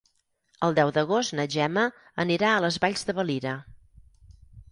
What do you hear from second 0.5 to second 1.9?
El deu d'agost na Gemma